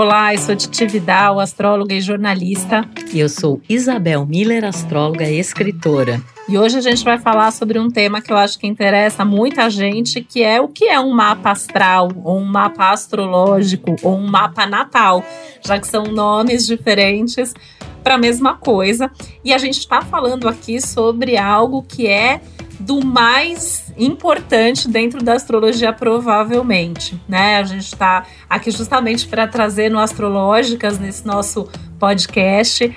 [0.00, 2.88] Olá, eu sou Titi Vidal, astróloga e jornalista.
[3.12, 6.22] E eu sou Isabel Miller, astróloga e escritora.
[6.48, 9.68] E hoje a gente vai falar sobre um tema que eu acho que interessa muita
[9.68, 14.28] gente, que é o que é um mapa astral, ou um mapa astrológico, ou um
[14.28, 15.24] mapa natal,
[15.66, 17.52] já que são nomes diferentes
[18.04, 19.10] para a mesma coisa.
[19.44, 22.40] E a gente está falando aqui sobre algo que é
[22.78, 27.20] do mais importante dentro da astrologia, provavelmente.
[27.28, 27.58] Né?
[27.58, 32.94] A gente está aqui justamente para trazer no Astrológicas, nesse nosso podcast,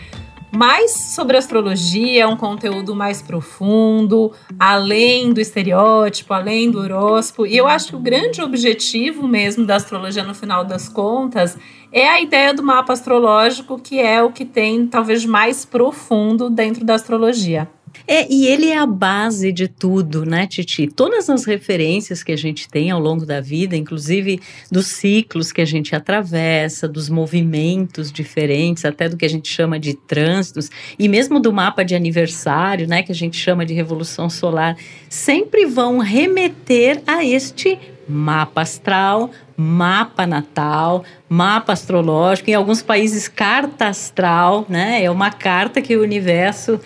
[0.51, 7.47] mais sobre astrologia, um conteúdo mais profundo, além do estereótipo, além do horóscopo.
[7.47, 11.57] E eu acho que o grande objetivo mesmo da astrologia, no final das contas,
[11.91, 16.83] é a ideia do mapa astrológico, que é o que tem talvez mais profundo dentro
[16.83, 17.67] da astrologia.
[18.07, 20.87] É, e ele é a base de tudo, né, Titi?
[20.87, 24.39] Todas as referências que a gente tem ao longo da vida, inclusive
[24.71, 29.79] dos ciclos que a gente atravessa, dos movimentos diferentes, até do que a gente chama
[29.79, 34.29] de trânsitos, e mesmo do mapa de aniversário, né, que a gente chama de revolução
[34.29, 34.75] solar,
[35.09, 43.87] sempre vão remeter a este mapa astral, mapa natal, mapa astrológico, em alguns países carta
[43.87, 45.03] astral, né?
[45.03, 46.79] É uma carta que o universo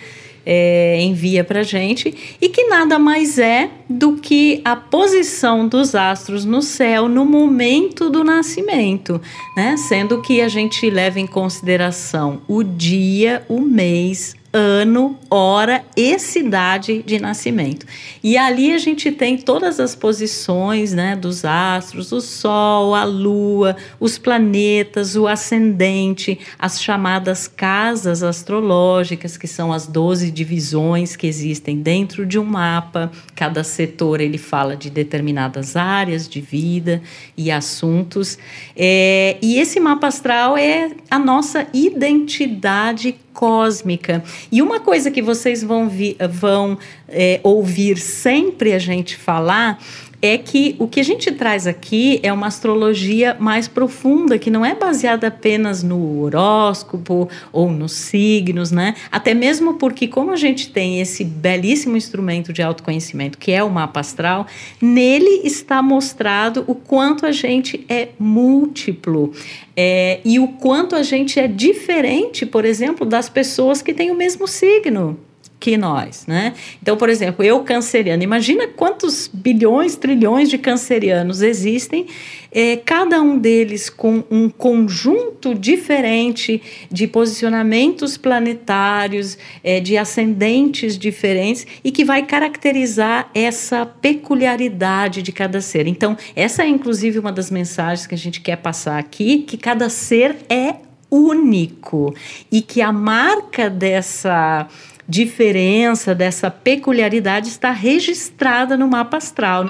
[0.46, 6.44] é, envia para gente e que nada mais é do que a posição dos astros
[6.44, 9.20] no céu no momento do nascimento,
[9.56, 9.76] né?
[9.76, 17.02] Sendo que a gente leva em consideração o dia, o mês, ano, hora e cidade
[17.02, 17.84] de nascimento.
[18.24, 23.76] E ali a gente tem todas as posições né, dos astros, o Sol, a Lua,
[24.00, 31.82] os planetas, o ascendente, as chamadas casas astrológicas, que são as 12 divisões que existem
[31.82, 33.12] dentro de um mapa.
[33.34, 37.02] Cada setor ele fala de determinadas áreas de vida
[37.36, 38.38] e assuntos.
[38.74, 44.24] É, e esse mapa astral é a nossa identidade cósmica.
[44.50, 49.78] E uma coisa que vocês vão, vi, vão é, ouvir sempre a gente falar
[50.22, 54.64] é que o que a gente traz aqui é uma astrologia mais profunda, que não
[54.64, 58.94] é baseada apenas no horóscopo ou nos signos, né?
[59.10, 63.70] Até mesmo porque, como a gente tem esse belíssimo instrumento de autoconhecimento, que é o
[63.70, 64.46] mapa astral,
[64.80, 69.32] nele está mostrado o quanto a gente é múltiplo.
[69.76, 74.16] É, e o quanto a gente é diferente, por exemplo, das pessoas que têm o
[74.16, 75.18] mesmo signo
[75.58, 76.52] que nós, né?
[76.82, 82.06] Então, por exemplo, eu canceriano, imagina quantos bilhões, trilhões de cancerianos existem,
[82.52, 91.66] é, cada um deles com um conjunto diferente de posicionamentos planetários, é, de ascendentes diferentes
[91.82, 95.86] e que vai caracterizar essa peculiaridade de cada ser.
[95.86, 99.88] Então, essa é inclusive uma das mensagens que a gente quer passar aqui, que cada
[99.88, 100.76] ser é
[101.10, 102.14] único
[102.50, 104.68] e que a marca dessa
[105.08, 109.66] diferença, dessa peculiaridade está registrada no mapa astral.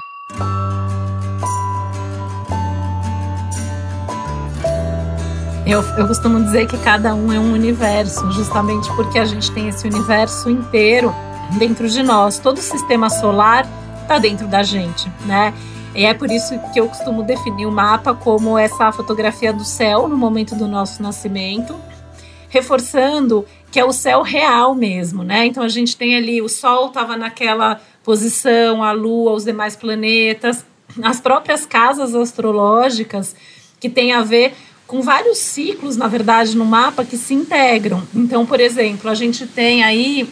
[5.65, 9.67] Eu, eu costumo dizer que cada um é um universo, justamente porque a gente tem
[9.67, 11.13] esse universo inteiro
[11.57, 12.39] dentro de nós.
[12.39, 13.67] Todo o sistema solar
[14.01, 15.53] está dentro da gente, né?
[15.93, 20.07] E é por isso que eu costumo definir o mapa como essa fotografia do céu
[20.07, 21.75] no momento do nosso nascimento,
[22.47, 25.45] reforçando que é o céu real mesmo, né?
[25.45, 30.65] Então a gente tem ali o Sol estava naquela posição, a Lua, os demais planetas,
[31.03, 33.35] as próprias casas astrológicas
[33.79, 34.53] que tem a ver
[34.87, 38.01] com vários ciclos, na verdade, no mapa que se integram.
[38.15, 40.27] Então, por exemplo, a gente tem aí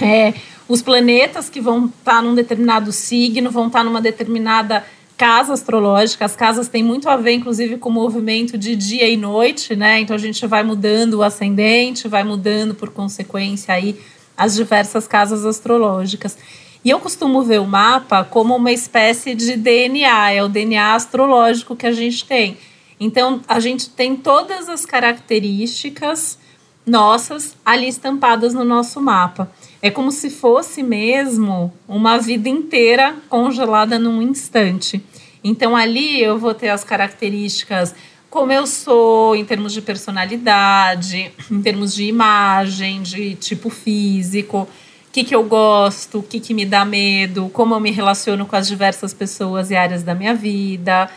[0.00, 0.32] é,
[0.66, 4.82] os planetas que vão estar tá num determinado signo, vão estar tá numa determinada
[5.16, 6.24] casa astrológica.
[6.24, 10.00] As casas têm muito a ver, inclusive, com o movimento de dia e noite, né?
[10.00, 13.98] Então a gente vai mudando o ascendente, vai mudando por consequência aí
[14.36, 16.36] as diversas casas astrológicas.
[16.84, 21.76] E eu costumo ver o mapa como uma espécie de DNA, é o DNA astrológico
[21.76, 22.56] que a gente tem.
[22.98, 26.38] Então a gente tem todas as características
[26.86, 29.50] nossas ali estampadas no nosso mapa.
[29.80, 35.02] É como se fosse mesmo uma vida inteira congelada num instante.
[35.42, 37.94] Então ali eu vou ter as características
[38.32, 45.12] como eu sou em termos de personalidade, em termos de imagem, de tipo físico, o
[45.12, 48.56] que, que eu gosto, o que, que me dá medo, como eu me relaciono com
[48.56, 51.10] as diversas pessoas e áreas da minha vida,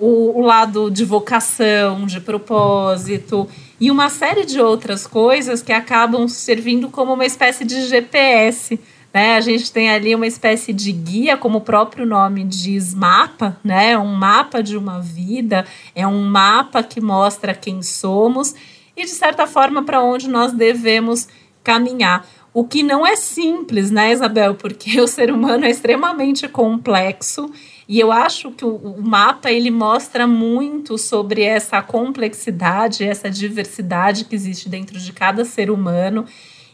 [0.00, 3.48] o, o lado de vocação, de propósito
[3.80, 8.78] e uma série de outras coisas que acabam servindo como uma espécie de GPS
[9.12, 9.36] Né?
[9.36, 13.96] A gente tem ali uma espécie de guia, como o próprio nome diz, mapa, né?
[13.98, 15.64] Um mapa de uma vida,
[15.94, 18.54] é um mapa que mostra quem somos
[18.96, 21.28] e, de certa forma, para onde nós devemos
[21.62, 22.26] caminhar.
[22.52, 24.54] O que não é simples, né, Isabel?
[24.54, 27.50] Porque o ser humano é extremamente complexo
[27.88, 34.34] e eu acho que o, mapa ele mostra muito sobre essa complexidade, essa diversidade que
[34.34, 36.26] existe dentro de cada ser humano.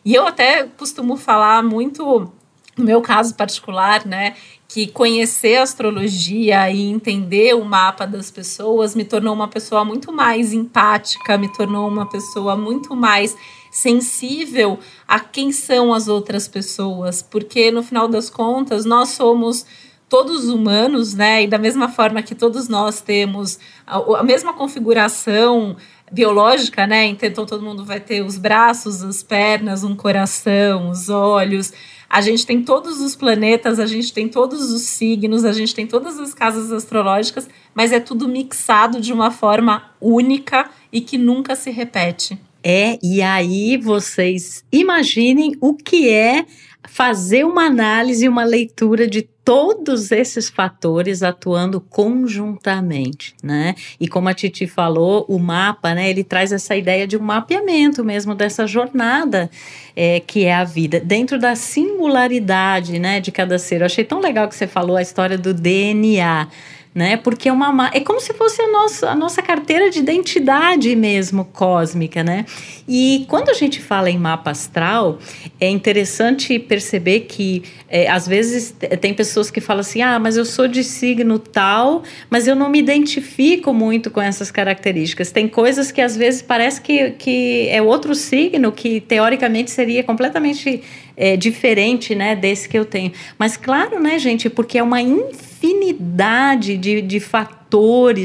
[0.04, 2.32] E eu até costumo falar muito,
[2.76, 4.34] no meu caso particular, né,
[4.66, 10.12] que conhecer a astrologia e entender o mapa das pessoas me tornou uma pessoa muito
[10.12, 13.36] mais empática, me tornou uma pessoa muito mais
[13.74, 19.66] sensível a quem são as outras pessoas, porque no final das contas nós somos
[20.08, 21.42] todos humanos, né?
[21.42, 25.76] E da mesma forma que todos nós temos a, a mesma configuração
[26.12, 27.06] biológica, né?
[27.06, 31.72] Então todo mundo vai ter os braços, as pernas, um coração, os olhos.
[32.08, 35.84] A gente tem todos os planetas, a gente tem todos os signos, a gente tem
[35.84, 41.56] todas as casas astrológicas, mas é tudo mixado de uma forma única e que nunca
[41.56, 42.38] se repete.
[42.66, 46.46] É, e aí vocês imaginem o que é
[46.88, 53.74] fazer uma análise uma leitura de todos esses fatores atuando conjuntamente, né?
[54.00, 56.08] E como a Titi falou, o mapa, né?
[56.08, 59.50] Ele traz essa ideia de um mapeamento mesmo dessa jornada
[59.94, 63.20] é, que é a vida, dentro da singularidade, né?
[63.20, 63.82] De cada ser.
[63.82, 66.48] Eu achei tão legal que você falou a história do DNA
[66.94, 67.16] né?
[67.16, 71.44] Porque é uma é como se fosse a nossa, a nossa carteira de identidade mesmo
[71.44, 72.46] cósmica, né?
[72.86, 75.18] E quando a gente fala em mapa astral,
[75.60, 80.44] é interessante perceber que é, às vezes tem pessoas que falam assim: ah, mas eu
[80.44, 85.32] sou de signo tal, mas eu não me identifico muito com essas características.
[85.32, 90.80] Tem coisas que às vezes parece que, que é outro signo que teoricamente seria completamente
[91.16, 93.12] é, diferente, né, desse que eu tenho.
[93.38, 97.63] Mas claro, né, gente, porque é uma infinidade de, de fatores,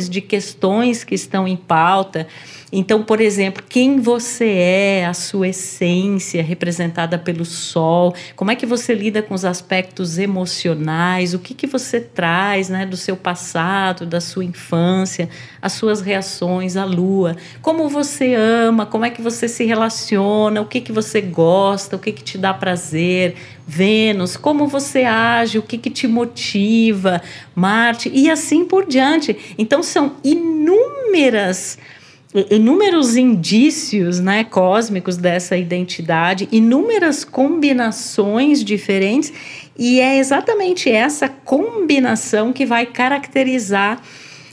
[0.10, 2.28] de questões que estão em pauta.
[2.72, 8.66] Então, por exemplo, quem você é, a sua essência representada pelo sol, como é que
[8.66, 14.06] você lida com os aspectos emocionais, o que, que você traz né, do seu passado,
[14.06, 19.48] da sua infância, as suas reações à lua, como você ama, como é que você
[19.48, 23.36] se relaciona, o que, que você gosta, o que, que te dá prazer,
[23.72, 27.22] Vênus, como você age, o que, que te motiva,
[27.54, 29.29] Marte, e assim por diante.
[29.58, 31.78] Então, são inúmeras
[32.52, 39.34] inúmeros indícios né, cósmicos dessa identidade, inúmeras combinações diferentes,
[39.76, 44.00] e é exatamente essa combinação que vai caracterizar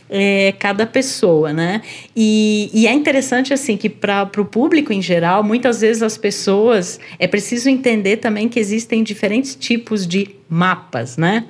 [0.09, 1.83] é, cada pessoa, né?
[2.15, 7.01] E, e, é interessante assim que para o público em geral, muitas vezes as pessoas
[7.19, 11.45] é preciso entender também que existem diferentes tipos de mapas, né?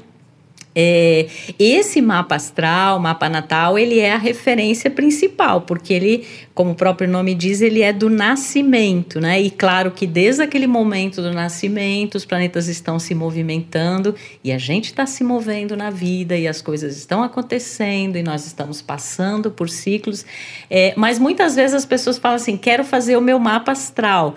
[0.78, 1.26] É,
[1.58, 7.08] esse mapa astral, mapa natal, ele é a referência principal, porque ele, como o próprio
[7.08, 9.40] nome diz, ele é do nascimento, né?
[9.40, 14.14] E claro que desde aquele momento do nascimento, os planetas estão se movimentando
[14.44, 18.46] e a gente está se movendo na vida e as coisas estão acontecendo e nós
[18.46, 20.26] estamos passando por ciclos.
[20.68, 24.34] É, mas muitas vezes as pessoas falam assim: quero fazer o meu mapa astral.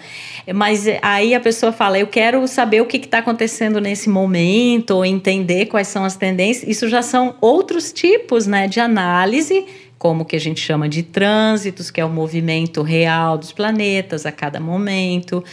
[0.56, 5.04] Mas aí a pessoa fala: eu quero saber o que está acontecendo nesse momento, ou
[5.04, 6.29] entender quais são as tendências
[6.68, 9.66] isso já são outros tipos né, de análise,
[10.00, 14.31] como que a gente chama de trânsitos, que é o movimento real dos planetas a
[14.31, 15.44] cada momento,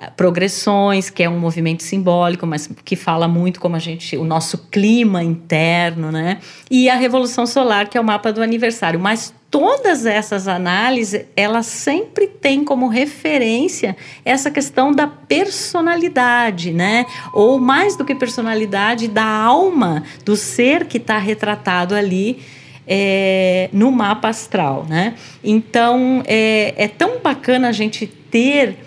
[0.00, 4.24] eh, progressões, que é um movimento simbólico, mas que fala muito como a gente, o
[4.24, 6.38] nosso clima interno, né?
[6.70, 9.00] E a revolução solar, que é o mapa do aniversário.
[9.00, 17.06] Mas todas essas análises, elas sempre têm como referência essa questão da personalidade, né?
[17.32, 22.38] Ou mais do que personalidade, da alma do ser que está retratado ali
[22.86, 25.14] é, no mapa astral, né?
[25.42, 28.78] Então é, é tão bacana a gente ter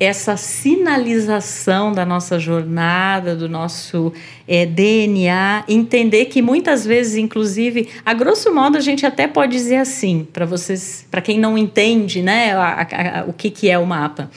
[0.00, 4.14] essa sinalização da nossa jornada, do nosso
[4.48, 9.76] é, DNA, entender que muitas vezes, inclusive, a grosso modo, a gente até pode dizer
[9.76, 13.78] assim, para vocês, para quem não entende, né, a, a, a, o que, que é
[13.78, 14.30] o mapa.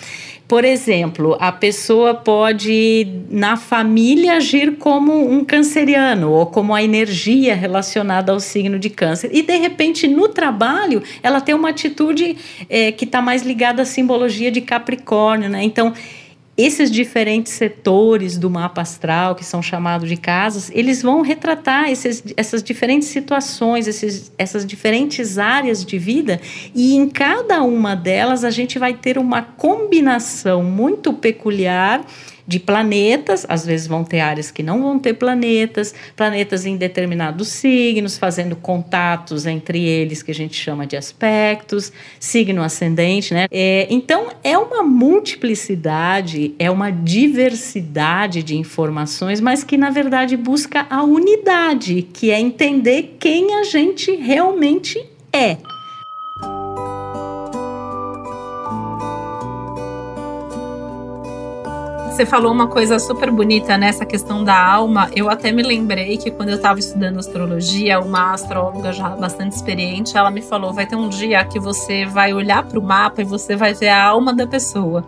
[0.54, 7.56] Por exemplo, a pessoa pode, na família, agir como um canceriano ou como a energia
[7.56, 9.32] relacionada ao signo de câncer.
[9.34, 12.38] E, de repente, no trabalho, ela tem uma atitude
[12.70, 15.50] é, que está mais ligada à simbologia de Capricórnio.
[15.50, 15.64] Né?
[15.64, 15.92] Então,
[16.56, 22.24] esses diferentes setores do mapa astral, que são chamados de casas, eles vão retratar esses,
[22.38, 26.40] essas diferentes situações, esses, essas diferentes áreas de vida,
[26.76, 32.06] e em cada uma delas a gente vai ter uma combinação muito peculiar
[32.46, 37.48] de planetas, às vezes vão ter áreas que não vão ter planetas, planetas em determinados
[37.48, 43.46] signos, fazendo contatos entre eles que a gente chama de aspectos, signo ascendente, né?
[43.50, 50.86] É, então é uma multiplicidade, é uma diversidade de informações, mas que na verdade busca
[50.90, 55.58] a unidade, que é entender quem a gente realmente é.
[62.14, 65.10] Você falou uma coisa super bonita nessa questão da alma.
[65.16, 70.16] Eu até me lembrei que quando eu estava estudando astrologia, uma astróloga já bastante experiente,
[70.16, 73.26] ela me falou: vai ter um dia que você vai olhar para o mapa e
[73.26, 75.04] você vai ver a alma da pessoa.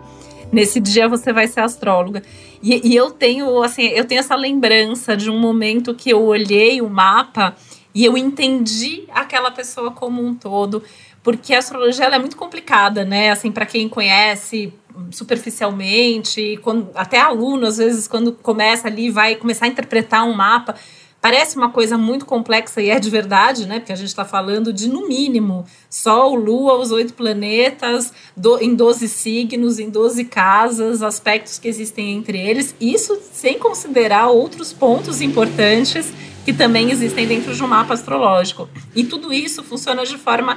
[0.50, 2.24] Nesse dia você vai ser astróloga.
[2.60, 6.82] E, e eu tenho assim, eu tenho essa lembrança de um momento que eu olhei
[6.82, 7.54] o mapa
[7.94, 10.82] e eu entendi aquela pessoa como um todo,
[11.26, 13.32] porque a astrologia é muito complicada, né?
[13.32, 14.72] Assim, para quem conhece,
[15.10, 20.76] superficialmente, quando, até aluno, às vezes, quando começa ali, vai começar a interpretar um mapa,
[21.20, 23.80] parece uma coisa muito complexa e é de verdade, né?
[23.80, 28.76] Porque a gente está falando de, no mínimo, Sol, Lua, os oito planetas, do, em
[28.76, 35.20] 12 signos, em 12 casas, aspectos que existem entre eles, isso sem considerar outros pontos
[35.20, 36.12] importantes
[36.44, 38.68] que também existem dentro de um mapa astrológico.
[38.94, 40.56] E tudo isso funciona de forma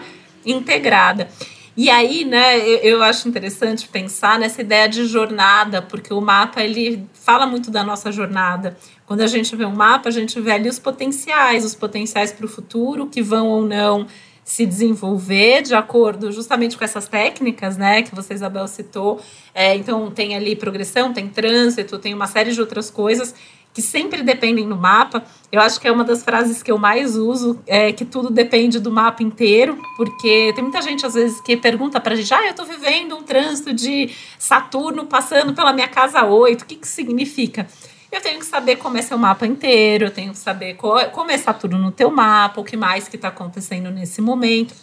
[0.51, 1.29] integrada.
[1.77, 6.61] E aí, né, eu, eu, acho interessante pensar nessa ideia de jornada, porque o mapa
[6.61, 8.75] ele fala muito da nossa jornada.
[9.05, 12.45] Quando a gente vê um mapa, a gente vê ali os potenciais, os potenciais para
[12.45, 14.07] o futuro que vão ou não
[14.43, 19.21] se desenvolver de acordo justamente com essas técnicas, né, que você Isabel citou.
[19.53, 23.33] É, então tem ali progressão, tem trânsito, tem uma série de outras coisas
[23.73, 25.23] que sempre dependem do mapa.
[25.51, 28.79] Eu acho que é uma das frases que eu mais uso, é que tudo depende
[28.79, 32.53] do mapa inteiro, porque tem muita gente às vezes que pergunta pra gente: "Ah, eu
[32.53, 37.67] tô vivendo um trânsito de Saturno passando pela minha casa 8, o que que significa?"
[38.11, 41.37] Eu tenho que saber como é seu mapa inteiro, eu tenho que saber como é
[41.37, 44.73] Saturno no teu mapa, o que mais que está acontecendo nesse momento.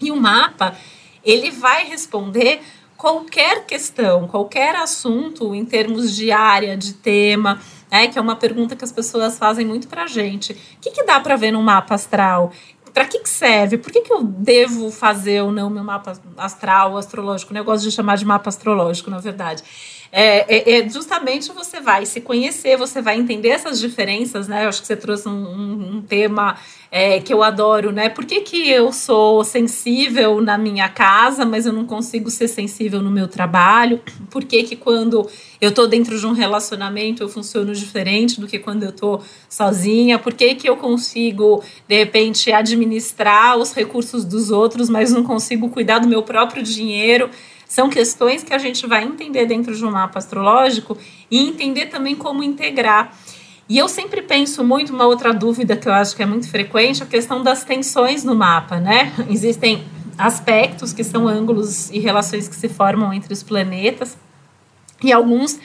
[0.00, 0.74] E o mapa,
[1.22, 2.62] ele vai responder
[2.96, 8.74] qualquer questão, qualquer assunto em termos de área, de tema, é que é uma pergunta
[8.76, 10.52] que as pessoas fazem muito para a gente.
[10.52, 12.52] O que, que dá para ver no mapa astral?
[12.92, 13.76] Para que, que serve?
[13.76, 17.52] Por que, que eu devo fazer ou não meu mapa astral, astrológico?
[17.52, 19.62] Negócio de chamar de mapa astrológico, na verdade.
[20.16, 24.64] É, é, é, justamente você vai se conhecer, você vai entender essas diferenças, né?
[24.64, 26.56] Eu acho que você trouxe um, um, um tema
[26.88, 28.08] é, que eu adoro, né?
[28.08, 33.02] Por que, que eu sou sensível na minha casa, mas eu não consigo ser sensível
[33.02, 34.00] no meu trabalho?
[34.30, 35.28] Por que, que quando
[35.60, 40.16] eu tô dentro de um relacionamento eu funciono diferente do que quando eu tô sozinha?
[40.16, 45.68] Por que, que eu consigo, de repente, administrar os recursos dos outros, mas não consigo
[45.70, 47.28] cuidar do meu próprio dinheiro?
[47.74, 50.96] São questões que a gente vai entender dentro de um mapa astrológico
[51.28, 53.12] e entender também como integrar.
[53.68, 57.02] E eu sempre penso muito, uma outra dúvida que eu acho que é muito frequente,
[57.02, 59.12] a questão das tensões no mapa, né?
[59.28, 59.82] Existem
[60.16, 64.16] aspectos que são ângulos e relações que se formam entre os planetas,
[65.02, 65.58] e alguns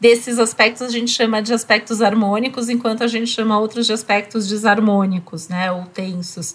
[0.00, 4.46] desses aspectos a gente chama de aspectos harmônicos, enquanto a gente chama outros de aspectos
[4.46, 6.54] desarmônicos, né, ou tensos.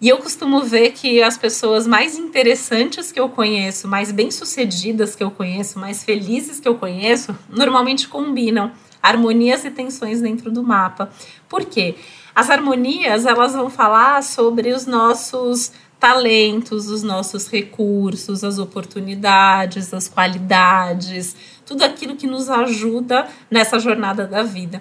[0.00, 5.24] E eu costumo ver que as pessoas mais interessantes que eu conheço, mais bem-sucedidas que
[5.24, 8.70] eu conheço, mais felizes que eu conheço, normalmente combinam
[9.02, 11.10] harmonias e tensões dentro do mapa.
[11.48, 11.96] Por quê?
[12.32, 20.08] As harmonias, elas vão falar sobre os nossos talentos, os nossos recursos, as oportunidades, as
[20.08, 21.34] qualidades,
[21.66, 24.80] tudo aquilo que nos ajuda nessa jornada da vida.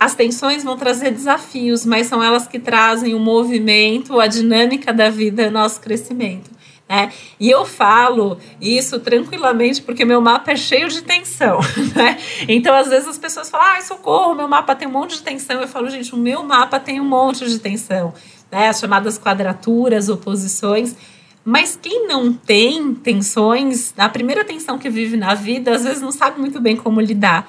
[0.00, 5.10] As tensões vão trazer desafios, mas são elas que trazem o movimento, a dinâmica da
[5.10, 6.50] vida, o nosso crescimento.
[6.88, 7.12] Né?
[7.38, 11.60] E eu falo isso tranquilamente porque meu mapa é cheio de tensão.
[11.94, 12.18] Né?
[12.48, 15.60] Então, às vezes, as pessoas falam: ai, socorro, meu mapa tem um monte de tensão.
[15.60, 18.14] Eu falo, gente, o meu mapa tem um monte de tensão.
[18.50, 18.68] Né?
[18.68, 20.96] As chamadas quadraturas, oposições.
[21.44, 26.12] Mas quem não tem tensões, a primeira tensão que vive na vida, às vezes não
[26.12, 27.46] sabe muito bem como lidar.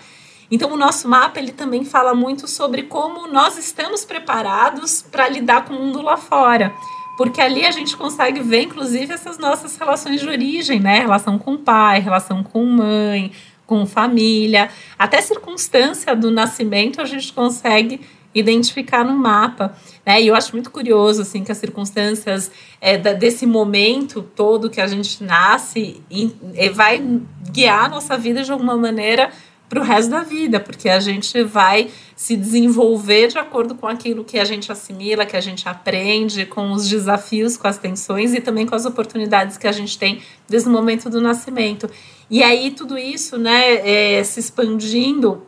[0.52, 5.64] Então, o nosso mapa ele também fala muito sobre como nós estamos preparados para lidar
[5.66, 6.74] com o mundo lá fora.
[7.18, 11.00] Porque ali a gente consegue ver, inclusive, essas nossas relações de origem, né?
[11.00, 13.32] Relação com pai, relação com mãe,
[13.72, 18.02] com família, até circunstância do nascimento a gente consegue
[18.36, 19.76] identificar no mapa.
[20.06, 20.22] Né?
[20.22, 24.88] E eu acho muito curioso assim que as circunstâncias é, desse momento todo que a
[24.88, 27.02] gente nasce e, e vai
[27.50, 29.32] guiar a nossa vida de alguma maneira
[29.72, 34.22] para o resto da vida, porque a gente vai se desenvolver de acordo com aquilo
[34.22, 38.42] que a gente assimila, que a gente aprende, com os desafios, com as tensões e
[38.42, 41.90] também com as oportunidades que a gente tem desde o momento do nascimento.
[42.30, 45.42] E aí tudo isso, né, é, se expandindo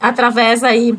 [0.00, 0.98] através aí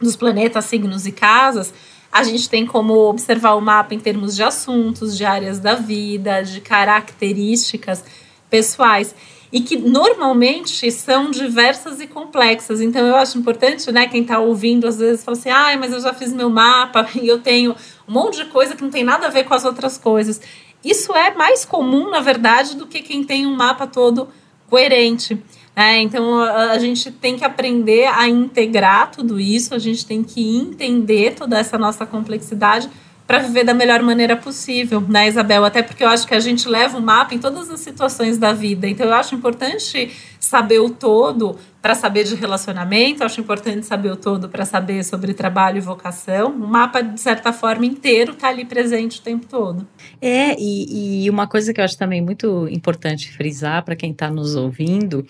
[0.00, 1.72] dos planetas, signos e casas,
[2.10, 6.42] a gente tem como observar o mapa em termos de assuntos, de áreas da vida,
[6.42, 8.02] de características
[8.50, 9.14] pessoais
[9.52, 12.80] e que normalmente são diversas e complexas.
[12.80, 16.00] Então eu acho importante, né, quem está ouvindo às vezes fala assim: "Ai, mas eu
[16.00, 17.74] já fiz meu mapa e eu tenho
[18.08, 20.40] um monte de coisa que não tem nada a ver com as outras coisas".
[20.84, 24.28] Isso é mais comum, na verdade, do que quem tem um mapa todo
[24.68, 25.42] coerente.
[25.74, 30.56] É, então a, gente tem que aprender a integrar tudo isso, a gente tem que
[30.56, 32.88] entender toda essa nossa complexidade
[33.26, 35.64] para viver da melhor maneira possível, né, Isabel?
[35.64, 38.52] Até porque eu acho que a gente leva o mapa em todas as situações da
[38.52, 38.86] vida.
[38.88, 44.16] Então eu acho importante saber o todo para saber de relacionamento, acho importante saber o
[44.16, 46.48] todo para saber sobre trabalho e vocação.
[46.48, 49.86] O mapa, de certa forma, inteiro está ali presente o tempo todo.
[50.20, 54.28] É, e, e, uma coisa que eu acho também muito importante frisar para quem está
[54.28, 55.24] nos ouvindo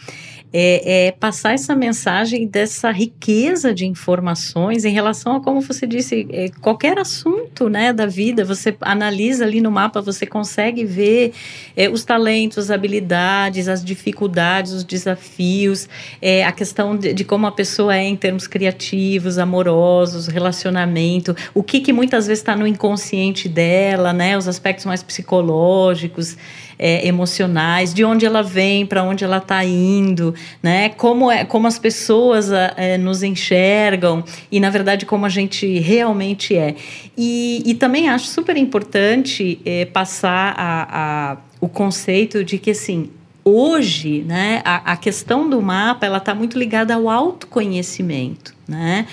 [0.53, 6.27] é, é, passar essa mensagem dessa riqueza de informações em relação a, como você disse,
[6.31, 8.45] é, qualquer assunto né, da vida.
[8.47, 11.35] Você analisa ali no mapa, você consegue ver
[11.77, 15.89] é, os talentos, as habilidades, as dificuldades, os desafios.
[16.21, 21.63] É, a questão de, de, como a pessoa é em termos criativos, amorosos, relacionamento, o
[21.63, 24.37] que, que muitas vezes está no inconsciente dela, né?
[24.37, 26.37] Os aspectos mais psicológicos,
[26.79, 30.91] é, emocionais, de onde ela vem, para onde ela está indo, né?
[30.91, 36.57] Como, é, como as pessoas é, nos enxergam e, na verdade, como a gente realmente
[36.57, 36.75] é.
[37.17, 43.11] E, e também acho super importante é, passar a, a, o conceito de que, assim,
[43.47, 49.07] hoje, né, a, a questão do mapa ela está muito ligada ao autoconhecimento, né?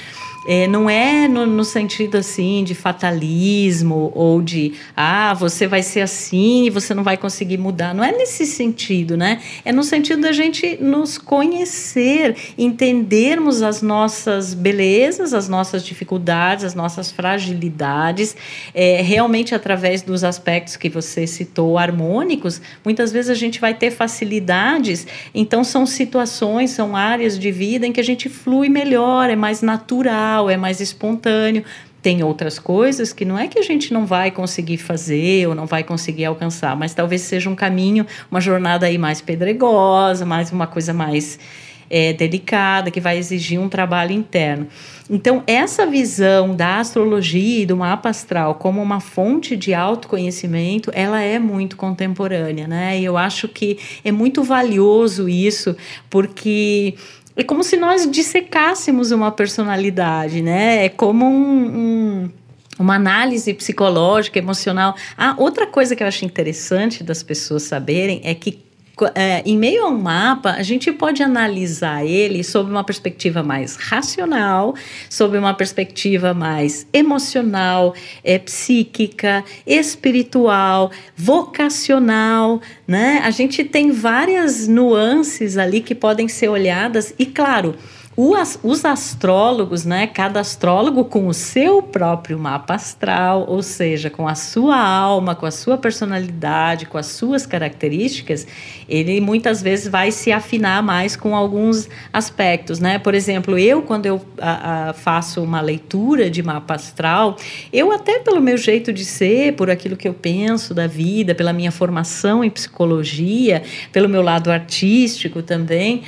[0.45, 6.01] É, não é no, no, sentido assim de fatalismo ou de ah, você vai ser
[6.01, 7.93] assim e você não vai conseguir mudar.
[7.93, 9.41] Não é nesse sentido, né?
[9.63, 16.75] É no sentido da gente nos conhecer, entendermos as nossas belezas, as nossas dificuldades, as
[16.75, 18.35] nossas fragilidades,
[18.73, 23.91] é, realmente através dos aspectos que você citou, harmônicos, muitas vezes a gente vai ter
[23.91, 29.35] facilidades, então são situações, são áreas de vida em que a gente flui melhor, é
[29.35, 31.63] mais natural natural, é mais espontâneo.
[32.01, 35.65] Tem outras coisas que não é que a gente não vai conseguir fazer ou não
[35.65, 40.67] vai conseguir alcançar, mas talvez seja um caminho, uma jornada aí mais pedregosa, mais uma
[40.67, 41.39] coisa mais
[41.89, 44.67] é, delicada, que vai exigir um trabalho interno.
[45.09, 51.21] Então, essa visão da astrologia e do mapa astral como uma fonte de autoconhecimento, ela
[51.21, 52.99] é muito contemporânea, né?
[52.99, 55.75] E eu acho que é muito valioso isso,
[56.09, 56.95] porque
[57.35, 60.85] é como se nós dissecássemos uma personalidade, né?
[60.85, 62.31] É como um, um
[62.79, 64.95] uma análise psicológica, emocional.
[65.17, 68.62] Ah, outra coisa que eu acho interessante das pessoas saberem é que
[69.15, 73.75] é, em meio a um mapa, a gente pode analisar ele sob uma perspectiva mais
[73.75, 74.75] racional,
[75.09, 83.21] sob uma perspectiva mais emocional, é, psíquica, espiritual, vocacional, né?
[83.23, 87.75] A gente tem várias nuances ali que podem ser olhadas e, claro,
[88.15, 94.35] os astrólogos, né, cada astrólogo com o seu próprio mapa astral, ou seja, com a
[94.35, 98.45] sua alma, com a sua personalidade, com as suas características,
[98.87, 102.99] ele muitas vezes vai se afinar mais com alguns aspectos, né?
[102.99, 107.35] Por exemplo, eu quando eu a, a, faço uma leitura de mapa astral,
[107.71, 111.51] eu até pelo meu jeito de ser, por aquilo que eu penso da vida, pela
[111.51, 116.03] minha formação em psicologia, pelo meu lado artístico também,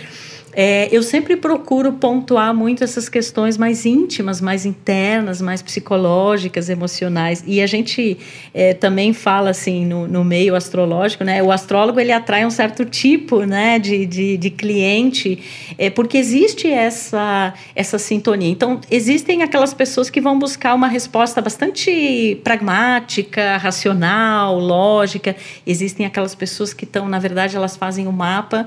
[0.57, 7.43] é, eu sempre procuro pontuar muito essas questões mais íntimas, mais internas, mais psicológicas, emocionais.
[7.45, 8.17] E a gente
[8.53, 11.43] é, também fala assim no, no, meio astrológico, né?
[11.43, 15.43] O astrólogo ele atrai um certo tipo, né, de, de, de cliente,
[15.77, 18.49] é, porque existe essa essa sintonia.
[18.49, 25.35] Então existem aquelas pessoas que vão buscar uma resposta bastante pragmática, racional, lógica.
[25.67, 28.65] Existem aquelas pessoas que estão, na verdade, elas fazem o mapa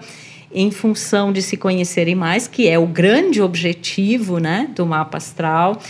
[0.53, 5.81] em função de se conhecerem mais, que é o grande objetivo né, do mapa astral.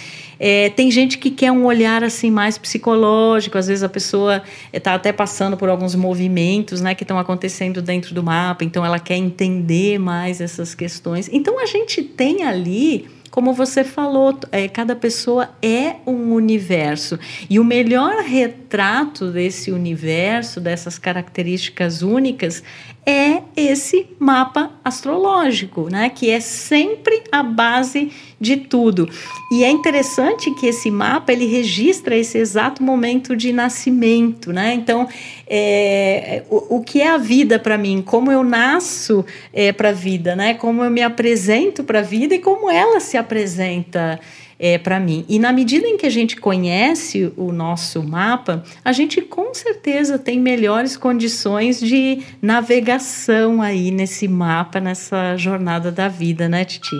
[0.41, 4.43] É, tem gente que quer um olhar assim mais psicológico, às vezes a pessoa
[4.73, 9.01] está até passando por alguns movimentos né, que estão acontecendo dentro do mapa, então ela
[9.01, 11.29] quer entender mais essas questões.
[11.33, 17.19] Então a gente tem ali como você falou, é, cada pessoa é um universo.
[17.49, 22.63] E o melhor retrato desse universo, dessas características únicas,
[23.09, 26.11] é esse mapa astrológico, né?
[26.11, 29.09] Que é sempre a base de tudo.
[29.51, 34.75] E é interessante que esse mapa ele registra esse exato momento de nascimento, né?
[34.75, 35.09] Então,
[35.47, 38.03] é, o, o que é a vida para mim?
[38.03, 40.53] Como eu nasço é, para a vida, né?
[40.53, 44.21] Como eu me apresento para a vida e como ela se apresenta
[44.59, 45.25] é, para mim.
[45.29, 50.19] E na medida em que a gente conhece o nosso mapa, a gente com certeza
[50.19, 56.97] tem melhores condições de navegação aí nesse mapa, nessa jornada da vida, né, Titi?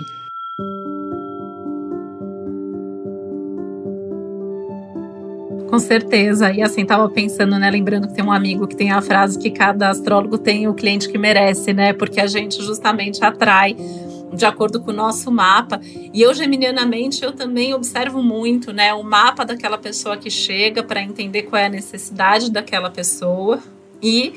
[5.69, 6.51] Com certeza.
[6.51, 7.71] E assim, tava pensando, né?
[7.71, 11.09] Lembrando que tem um amigo que tem a frase que cada astrólogo tem o cliente
[11.09, 11.93] que merece, né?
[11.93, 13.77] Porque a gente justamente atrai
[14.33, 15.81] de acordo com o nosso mapa.
[15.85, 21.03] E eu, geminianamente, eu também observo muito, né, o mapa daquela pessoa que chega para
[21.03, 23.61] entender qual é a necessidade daquela pessoa
[24.03, 24.35] e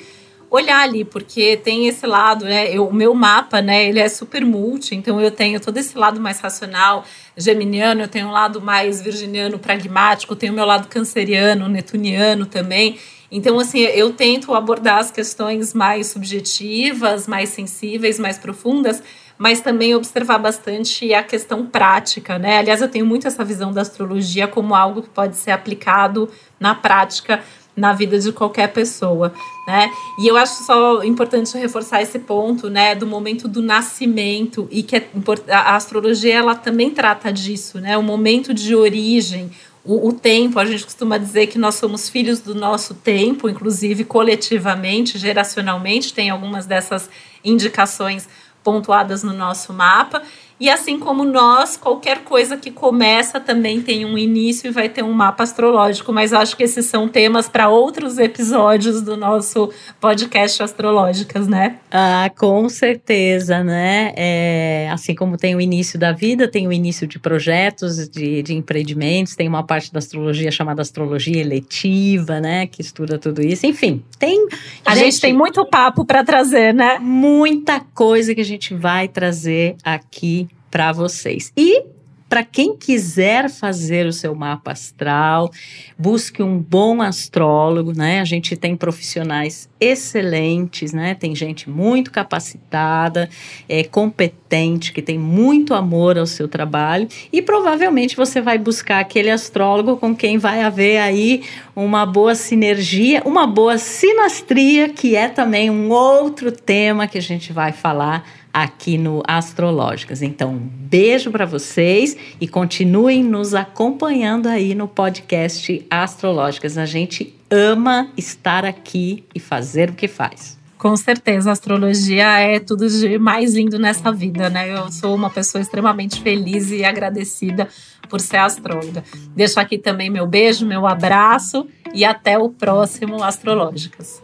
[0.51, 2.69] olhar ali, porque tem esse lado, né?
[2.69, 3.87] Eu, o meu mapa, né?
[3.87, 7.05] Ele é super multi, então eu tenho todo esse lado mais racional,
[7.37, 12.99] geminiano, eu tenho um lado mais virginiano, pragmático, tenho o meu lado canceriano, netuniano também.
[13.31, 19.01] Então, assim, eu tento abordar as questões mais subjetivas, mais sensíveis, mais profundas,
[19.41, 22.59] mas também observar bastante a questão prática, né?
[22.59, 26.75] Aliás, eu tenho muito essa visão da astrologia como algo que pode ser aplicado na
[26.75, 27.41] prática
[27.75, 29.33] na vida de qualquer pessoa,
[29.65, 29.89] né?
[30.19, 34.97] E eu acho só importante reforçar esse ponto, né, do momento do nascimento e que
[34.97, 35.09] é
[35.49, 37.97] a astrologia ela também trata disso, né?
[37.97, 39.49] O momento de origem,
[39.83, 44.03] o, o, tempo, a gente costuma dizer que nós somos filhos do nosso tempo, inclusive
[44.03, 47.09] coletivamente, geracionalmente, tem algumas dessas
[47.43, 48.27] indicações
[48.63, 50.21] pontuadas no nosso mapa.
[50.61, 55.03] E assim como nós, qualquer coisa que começa também tem um início e vai ter
[55.03, 60.61] um mapa astrológico, mas acho que esses são temas para outros episódios do nosso podcast
[60.61, 61.77] Astrológicas, né?
[61.89, 64.13] Ah, com certeza, né?
[64.15, 68.53] É, assim como tem o início da vida, tem o início de projetos, de, de
[68.53, 72.67] empreendimentos, tem uma parte da astrologia chamada astrologia eletiva, né?
[72.67, 73.65] Que estuda tudo isso.
[73.65, 74.47] Enfim, tem.
[74.85, 76.99] A gente, gente tem muito papo para trazer, né?
[76.99, 81.51] Muita coisa que a gente vai trazer aqui para vocês.
[81.55, 81.83] E
[82.31, 85.51] para quem quiser fazer o seu mapa astral,
[85.99, 88.21] busque um bom astrólogo, né?
[88.21, 91.13] A gente tem profissionais excelentes, né?
[91.13, 93.29] Tem gente muito capacitada,
[93.67, 99.29] é, competente, que tem muito amor ao seu trabalho e provavelmente você vai buscar aquele
[99.29, 101.43] astrólogo com quem vai haver aí
[101.75, 107.51] uma boa sinergia, uma boa sinastria, que é também um outro tema que a gente
[107.51, 110.21] vai falar aqui no Astrológicas.
[110.21, 116.77] Então, beijo para vocês e continuem nos acompanhando aí no podcast Astrológicas.
[116.77, 120.59] A gente ama estar aqui e fazer o que faz.
[120.77, 124.75] Com certeza, a astrologia é tudo de mais lindo nessa vida, né?
[124.75, 127.67] Eu sou uma pessoa extremamente feliz e agradecida
[128.09, 129.03] por ser astróloga.
[129.35, 134.23] Deixo aqui também meu beijo, meu abraço e até o próximo Astrológicas.